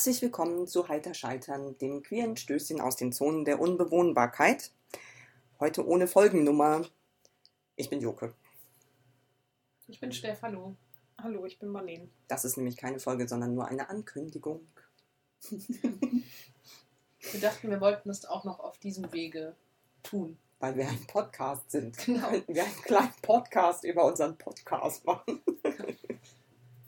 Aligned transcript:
Herzlich 0.00 0.22
willkommen 0.22 0.66
zu 0.66 0.88
Heiter 0.88 1.12
Scheitern, 1.12 1.76
dem 1.76 2.02
queeren 2.02 2.34
Stößchen 2.34 2.80
aus 2.80 2.96
den 2.96 3.12
Zonen 3.12 3.44
der 3.44 3.60
Unbewohnbarkeit. 3.60 4.70
Heute 5.58 5.86
ohne 5.86 6.06
Folgennummer. 6.06 6.86
Ich 7.76 7.90
bin 7.90 8.00
Joke. 8.00 8.32
Ich 9.88 10.00
bin 10.00 10.10
Steff, 10.10 10.40
hallo. 10.40 10.74
Hallo, 11.22 11.44
ich 11.44 11.58
bin 11.58 11.68
Marlene. 11.68 12.08
Das 12.28 12.46
ist 12.46 12.56
nämlich 12.56 12.78
keine 12.78 12.98
Folge, 12.98 13.28
sondern 13.28 13.54
nur 13.54 13.68
eine 13.68 13.90
Ankündigung. 13.90 14.66
Wir 15.50 17.40
dachten, 17.42 17.68
wir 17.68 17.82
wollten 17.82 18.08
es 18.08 18.24
auch 18.24 18.44
noch 18.44 18.58
auf 18.58 18.78
diesem 18.78 19.12
Wege 19.12 19.54
tun. 20.02 20.38
Weil 20.60 20.76
wir 20.76 20.88
ein 20.88 21.06
Podcast 21.08 21.70
sind. 21.70 21.98
Genau. 21.98 22.30
Könnten 22.30 22.54
wir 22.54 22.64
einen 22.64 22.82
kleinen 22.84 23.12
Podcast 23.20 23.84
über 23.84 24.06
unseren 24.06 24.38
Podcast 24.38 25.04
machen. 25.04 25.42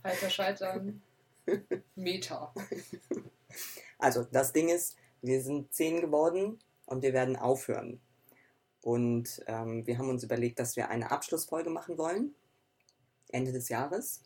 Heiter 0.02 0.30
scheitern. 0.30 1.02
Meta. 1.94 2.54
Also, 3.98 4.24
das 4.24 4.52
Ding 4.52 4.68
ist, 4.68 4.96
wir 5.20 5.40
sind 5.42 5.72
zehn 5.72 6.00
geworden 6.00 6.58
und 6.86 7.02
wir 7.02 7.12
werden 7.12 7.36
aufhören. 7.36 8.00
Und 8.80 9.42
ähm, 9.46 9.86
wir 9.86 9.96
haben 9.96 10.08
uns 10.08 10.24
überlegt, 10.24 10.58
dass 10.58 10.76
wir 10.76 10.88
eine 10.88 11.10
Abschlussfolge 11.10 11.70
machen 11.70 11.98
wollen, 11.98 12.34
Ende 13.28 13.52
des 13.52 13.68
Jahres, 13.68 14.22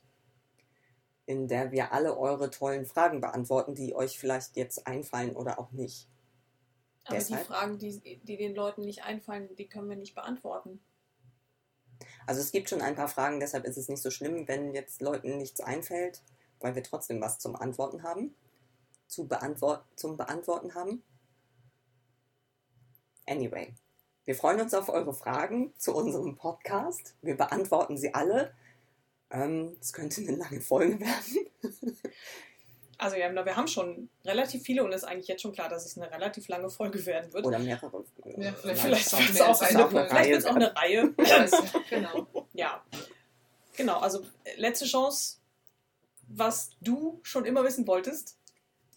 in 1.27 1.47
der 1.47 1.73
wir 1.73 1.93
alle 1.93 2.16
eure 2.16 2.51
tollen 2.51 2.87
Fragen 2.87 3.21
beantworten, 3.21 3.74
die 3.74 3.95
euch 3.95 4.19
vielleicht 4.19 4.57
jetzt 4.57 4.87
einfallen 4.87 5.37
oder 5.37 5.59
auch 5.59 5.73
nicht. 5.73 6.09
Aber 7.05 7.19
Deshalb? 7.19 7.41
die 7.41 7.46
Fragen, 7.46 7.79
die, 7.79 8.21
die 8.24 8.37
den 8.37 8.55
Leuten 8.55 8.80
nicht 8.80 9.05
einfallen, 9.05 9.55
die 9.57 9.69
können 9.69 9.88
wir 9.88 9.96
nicht 9.96 10.15
beantworten. 10.15 10.80
Also 12.27 12.41
es 12.41 12.51
gibt 12.51 12.69
schon 12.69 12.83
ein 12.83 12.96
paar 12.96 13.09
Fragen, 13.09 13.41
deshalb 13.41 13.65
ist 13.65 13.77
es 13.77 13.88
nicht 13.88 14.02
so 14.02 14.10
schlimm, 14.10 14.48
wenn 14.48 14.74
jetzt 14.74 15.01
Leuten 15.01 15.37
nichts 15.37 15.60
einfällt, 15.60 16.23
weil 16.60 16.74
wir 16.74 16.83
trotzdem 16.83 17.20
was 17.20 17.38
zum 17.38 17.56
Antworten 17.56 18.02
haben. 18.02 18.34
Zu 19.06 19.27
beantwort 19.27 19.84
zum 19.95 20.16
Beantworten 20.16 20.74
haben. 20.74 21.02
Anyway, 23.26 23.74
wir 24.24 24.35
freuen 24.35 24.60
uns 24.60 24.74
auf 24.74 24.88
eure 24.88 25.15
Fragen 25.15 25.73
zu 25.79 25.95
unserem 25.95 26.37
Podcast. 26.37 27.15
Wir 27.23 27.37
beantworten 27.37 27.96
sie 27.96 28.15
alle. 28.15 28.52
Ähm, 29.30 29.77
Es 29.80 29.93
könnte 29.93 30.21
eine 30.21 30.37
lange 30.37 30.60
Folge 30.60 31.01
werden. 31.01 31.46
Also 32.99 33.16
ja, 33.16 33.30
wir 33.30 33.57
haben 33.57 33.68
schon 33.68 34.09
relativ 34.24 34.62
viele 34.62 34.82
und 34.82 34.90
es 34.90 35.02
ist 35.02 35.09
eigentlich 35.09 35.29
jetzt 35.29 35.43
schon 35.43 35.52
klar, 35.52 35.68
dass 35.68 35.84
es 35.84 35.99
eine 35.99 36.10
relativ 36.10 36.49
lange 36.49 36.71
Folge 36.71 37.04
werden 37.04 37.30
wird. 37.32 37.45
Oder 37.45 37.59
mehrere. 37.59 38.04
Ja, 38.37 38.52
vielleicht 38.52 39.12
wird 39.12 39.30
es 39.30 39.40
auch, 39.43 39.60
eine, 39.60 39.87
eine 39.87 40.09
vielleicht 40.09 40.46
auch 40.46 40.54
eine 40.54 40.74
Reihe. 40.74 41.15
genau. 41.90 42.27
ja. 42.54 42.82
Genau, 43.77 43.99
also 43.99 44.24
letzte 44.57 44.87
Chance, 44.87 45.35
was 46.38 46.70
du 46.80 47.20
schon 47.23 47.45
immer 47.45 47.65
wissen 47.65 47.87
wolltest. 47.87 48.37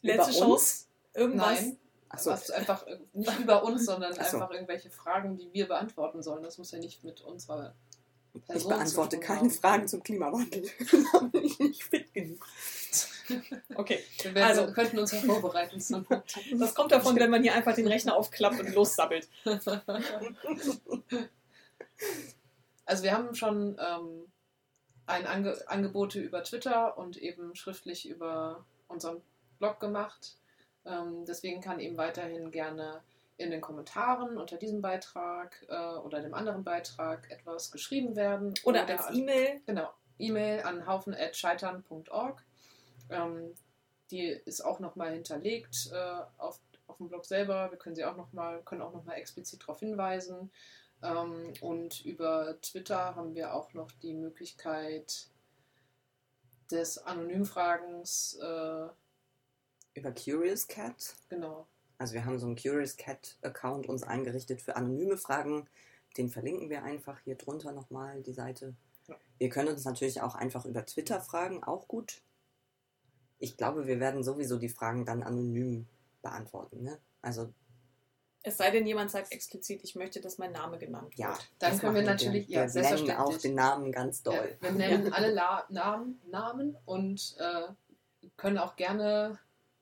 Über 0.02 0.14
Letzte 0.16 0.30
uns? 0.32 0.40
Chance, 0.40 0.86
irgendwas. 1.14 1.62
Nein, 1.62 1.78
Achso, 2.10 2.32
was 2.32 2.50
einfach 2.52 2.88
äh, 2.88 3.00
nicht 3.14 3.40
über 3.40 3.64
uns, 3.64 3.86
sondern 3.86 4.14
so. 4.14 4.20
einfach 4.20 4.52
irgendwelche 4.52 4.90
Fragen, 4.90 5.38
die 5.38 5.52
wir 5.54 5.68
beantworten 5.68 6.22
sollen. 6.24 6.44
Das 6.44 6.58
muss 6.58 6.72
ja 6.72 6.80
nicht 6.80 7.04
mit 7.04 7.22
unserer 7.22 7.76
ich 8.34 8.46
Person 8.46 8.70
beantworte 8.70 9.16
zu 9.18 9.20
tun 9.22 9.28
keine 9.28 9.40
haben. 9.42 9.50
Fragen 9.52 9.88
zum 9.88 10.04
Klimawandel. 10.04 10.64
da 11.14 11.20
bin 11.20 11.44
ich 11.44 11.60
nicht 11.60 11.84
fit 11.84 12.14
genug. 12.14 12.46
Okay, 13.76 14.00
Wir 14.24 14.46
Also- 14.46 14.72
könnten 14.74 14.98
uns 15.00 15.12
ja 15.12 15.20
vorbereiten. 15.20 15.80
zum- 15.80 16.06
das 16.58 16.74
kommt 16.74 16.92
davon, 16.92 17.16
wenn 17.18 17.30
man 17.30 17.44
hier 17.44 17.54
einfach 17.54 17.76
den 17.76 17.88
Rechner 17.88 18.16
aufklappt 18.16 18.60
und 18.60 18.74
lossabbelt. 18.74 19.30
Also 22.86 23.04
wir 23.04 23.12
haben 23.14 23.36
schon 23.36 23.78
ähm, 23.80 24.26
ein 25.10 25.26
Ange 25.26 25.58
Angebote 25.68 26.20
über 26.20 26.44
Twitter 26.44 26.98
und 26.98 27.18
eben 27.18 27.56
schriftlich 27.56 28.08
über 28.08 28.66
unseren 28.88 29.22
Blog 29.58 29.80
gemacht. 29.80 30.36
Ähm, 30.86 31.26
deswegen 31.26 31.62
kann 31.62 31.80
eben 31.80 31.98
weiterhin 31.98 32.52
gerne 32.52 33.02
in 33.38 33.52
den 33.52 33.62
Kommentaren 33.62 34.38
unter 34.38 34.58
diesem 34.58 34.82
Beitrag 34.82 35.66
äh, 35.70 35.98
oder 35.98 36.22
dem 36.22 36.34
anderen 36.34 36.64
Beitrag 36.64 37.30
etwas 37.32 37.72
geschrieben 37.72 38.16
werden. 38.16 38.54
Oder 38.64 38.88
als 38.88 39.10
E-Mail. 39.12 39.62
Genau, 39.66 39.90
E-Mail 40.18 40.62
an 40.62 40.86
haufen.scheitern.org. 40.86 42.44
Ähm, 43.10 43.56
die 44.12 44.28
ist 44.28 44.62
auch 44.62 44.80
nochmal 44.80 45.14
hinterlegt 45.14 45.90
äh, 45.94 46.22
auf, 46.38 46.60
auf 46.88 46.98
dem 46.98 47.08
Blog 47.08 47.26
selber. 47.26 47.72
Wir 47.72 47.78
können 47.78 47.96
sie 47.96 48.06
auch 48.06 48.18
noch 48.18 48.34
mal, 48.34 48.62
können 48.64 48.82
auch 48.82 48.94
nochmal 48.94 49.18
explizit 49.18 49.62
darauf 49.62 49.80
hinweisen. 49.80 50.52
Ähm, 51.02 51.54
und 51.62 52.04
über 52.06 52.60
Twitter 52.62 53.16
haben 53.16 53.36
wir 53.36 53.54
auch 53.54 53.74
noch 53.74 53.92
die 53.92 54.14
Möglichkeit 54.14 55.30
des 56.72 56.98
Anonymfragens. 57.00 58.38
Äh, 58.42 58.88
Über 59.96 60.12
Curious 60.12 60.68
Cat. 60.68 61.16
genau. 61.30 61.68
Also 61.98 62.14
wir 62.14 62.26
haben 62.26 62.40
so 62.40 62.48
einen 62.48 62.56
Curious 62.56 62.96
Cat 62.96 63.38
Account 63.42 63.88
uns 63.88 64.04
eingerichtet 64.04 64.62
für 64.62 64.76
anonyme 64.76 65.18
Fragen. 65.18 65.68
Den 66.18 66.30
verlinken 66.30 66.70
wir 66.70 66.84
einfach 66.84 67.20
hier 67.20 67.36
drunter 67.36 67.72
nochmal, 67.72 68.22
die 68.24 68.34
Seite. 68.34 68.76
Ja. 69.08 69.16
Ihr 69.40 69.50
könnt 69.50 69.70
uns 69.70 69.84
natürlich 69.84 70.22
auch 70.22 70.36
einfach 70.36 70.66
über 70.66 70.86
Twitter 70.86 71.20
fragen, 71.22 71.64
auch 71.64 71.88
gut. 71.88 72.22
Ich 73.38 73.58
glaube, 73.58 73.88
wir 73.88 74.00
werden 74.00 74.24
sowieso 74.24 74.58
die 74.58 74.70
Fragen 74.70 75.06
dann 75.06 75.24
anonym 75.24 75.88
beantworten. 76.22 76.84
Ne? 76.84 77.00
Also 77.22 77.54
Es 78.42 78.58
sei 78.58 78.72
denn, 78.72 78.88
jemand 78.88 79.12
sagt 79.12 79.32
explizit, 79.34 79.82
ich 79.84 79.96
möchte, 79.96 80.22
dass 80.22 80.38
mein 80.38 80.52
Name 80.54 80.78
genannt 80.78 81.14
ja. 81.18 81.30
wird. 81.30 81.50
Dann 81.60 81.72
das 81.72 81.80
können 81.82 81.96
wir 81.96 82.02
natürlich- 82.04 82.48
wir. 82.48 82.56
ja, 82.66 82.74
wir 82.74 82.82
nennen 82.82 82.94
auch 82.94 83.32
selbstverständlich. 83.32 83.42
den 83.42 83.56
Namen 83.56 83.92
ganz 83.92 84.24
Ja, 84.26 84.32
doll. 84.32 84.58
wir 84.62 84.72
nennen 84.72 85.14
alle 85.14 85.32
La 85.32 85.66
Namen, 85.70 86.22
Namen 86.32 86.78
und 86.86 87.36
äh, 87.40 88.28
können 88.38 88.58
auch 88.58 88.76
gerne 88.78 89.38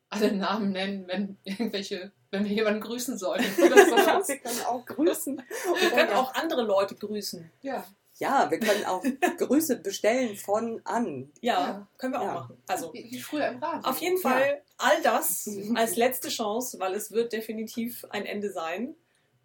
alle 0.09 0.31
Namen 0.31 0.71
nennen, 0.71 1.07
wenn 1.07 1.37
irgendwelche, 1.43 2.11
wenn 2.31 2.45
wir 2.45 2.51
jemanden 2.51 2.81
grüßen 2.81 3.17
sollen. 3.17 3.43
Oder 3.59 3.85
sowas. 3.85 4.27
wir 4.27 4.37
können 4.39 4.61
auch 4.65 4.85
grüßen. 4.85 5.41
Wir 5.79 5.89
können 5.91 6.13
auch 6.13 6.33
andere 6.33 6.63
Leute 6.63 6.95
grüßen. 6.95 7.51
ja. 7.61 7.85
Ja, 8.19 8.49
wir 8.49 8.59
können 8.59 8.83
auch 8.85 9.03
Grüße 9.37 9.77
bestellen 9.77 10.35
von 10.37 10.81
an. 10.85 11.31
Ja, 11.41 11.59
Ja. 11.59 11.87
können 11.97 12.13
wir 12.13 12.21
auch 12.21 12.25
Ja. 12.25 12.33
machen. 12.33 12.57
Also 12.67 12.91
Wie, 12.93 13.11
wie 13.11 13.19
früher 13.19 13.47
im 13.49 13.59
Radio. 13.63 13.89
auf 13.89 13.99
jeden 13.99 14.17
Fall 14.17 14.61
all 14.77 15.01
das 15.03 15.47
als 15.75 15.95
letzte 15.95 16.29
Chance, 16.29 16.79
weil 16.79 16.93
es 16.95 17.11
wird 17.11 17.31
definitiv 17.33 18.05
ein 18.09 18.25
Ende 18.25 18.51
sein. 18.51 18.95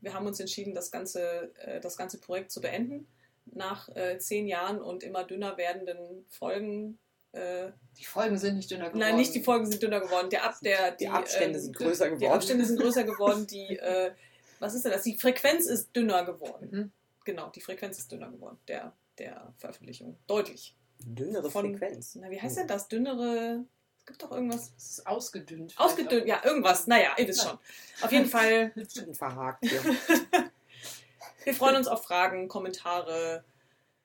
Wir 0.01 0.15
haben 0.15 0.27
uns 0.27 0.41
entschieden, 0.41 0.75
das 0.75 0.91
ganze, 0.91 1.53
äh, 1.65 1.81
das 1.81 1.97
ganze 1.97 2.19
Projekt 2.19 2.51
zu 2.51 2.61
beenden. 2.61 3.07
Nach 3.47 3.89
äh, 3.95 4.19
zehn 4.19 4.47
Jahren 4.47 4.81
und 4.81 5.03
immer 5.03 5.25
dünner 5.25 5.57
werdenden 5.57 6.25
Folgen. 6.29 6.99
Äh, 7.33 7.73
Die 7.99 8.05
Folgen 8.05 8.39
sind 8.39 8.57
nicht 8.57 8.71
dünner 8.71 8.85
geworden. 8.87 9.01
nein, 9.01 9.17
nicht 9.17 9.35
die 9.35 9.43
Folgen 9.43 9.67
sind 9.67 9.83
dünner 9.83 10.01
geworden. 10.01 10.31
Der 10.31 10.45
Ab, 10.45 10.57
der, 10.63 10.93
Die 10.93 11.09
Abstände 11.09 11.59
ähm, 11.59 11.65
sind 11.65 11.77
größer 11.77 12.07
Die 12.09 12.15
geworden. 12.17 12.33
Abstände 12.33 12.65
sind 12.65 12.81
größer 12.81 13.05
geworden. 13.05 13.47
Die, 13.51 13.77
äh, 13.79 14.13
was 14.61 14.75
ist 14.75 14.85
denn 14.85 14.93
das? 14.93 15.03
Die 15.03 15.19
Frequenz 15.19 15.67
ist 15.67 15.95
dünner 15.95 16.25
geworden. 16.25 16.69
Mhm. 16.71 16.93
Genau, 17.25 17.51
die 17.51 17.61
Frequenz 17.61 17.99
ist 17.99 18.11
dünner 18.11 18.31
geworden. 18.31 18.59
Der, 18.69 18.93
der 19.19 19.53
Veröffentlichung. 19.59 20.17
Deutlich. 20.27 20.77
Dünnere 21.01 21.51
Von- 21.51 21.77
Frequenz. 21.77 22.15
Na, 22.17 22.31
wie 22.31 22.41
heißt 22.41 22.57
denn 22.59 22.69
das? 22.69 22.89
Dünnere. 22.89 23.65
Es 23.99 24.07
gibt 24.07 24.23
doch 24.23 24.33
irgendwas. 24.33 24.73
Es 24.77 24.91
ist 24.99 25.07
ausgedünnt. 25.07 25.75
Ausgedünnt, 25.77 26.27
ja, 26.27 26.41
irgendwas. 26.45 26.87
Naja, 26.87 27.15
ihr 27.19 27.29
wisst 27.29 27.43
schon. 27.45 27.59
Auf 28.03 28.11
jeden 28.11 28.27
Fall, 28.29 28.73
verhakt 29.13 29.65
hier. 29.65 29.83
wir 31.45 31.55
freuen 31.55 31.77
uns 31.77 31.87
auf 31.89 32.05
Fragen, 32.05 32.49
Kommentare, 32.49 33.45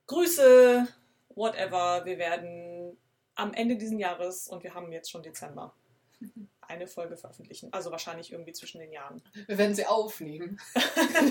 Grüße, 0.05 0.87
whatever. 1.29 2.05
Wir 2.05 2.17
werden 2.19 2.95
am 3.35 3.53
Ende 3.53 3.75
dieses 3.75 3.99
Jahres, 3.99 4.47
und 4.49 4.63
wir 4.63 4.73
haben 4.73 4.91
jetzt 4.91 5.09
schon 5.11 5.23
Dezember, 5.23 5.73
eine 6.67 6.87
Folge 6.87 7.17
veröffentlichen. 7.17 7.71
Also 7.73 7.91
wahrscheinlich 7.91 8.31
irgendwie 8.31 8.53
zwischen 8.53 8.79
den 8.79 8.91
Jahren. 8.91 9.21
Wir 9.47 9.57
werden 9.57 9.75
sie 9.75 9.85
aufnehmen. 9.85 10.59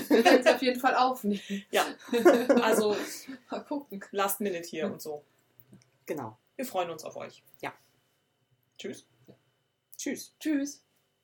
wir 0.09 0.23
werden 0.23 0.43
sie 0.43 0.49
auf 0.49 0.61
jeden 0.61 0.79
Fall 0.79 0.95
aufnehmen. 0.95 1.41
Ja, 1.71 1.85
also 2.61 2.95
Mal 3.49 3.63
gucken. 3.63 4.03
Last 4.11 4.41
Minute 4.41 4.67
hier 4.67 4.85
und 4.91 5.01
so. 5.01 5.23
Genau. 6.05 6.37
Wir 6.55 6.65
freuen 6.65 6.89
uns 6.89 7.03
auf 7.03 7.15
euch. 7.15 7.43
Ja. 7.61 7.73
Tschüss. 8.77 9.07
Tschüss. 9.97 10.35
Tschüss. 10.39 10.86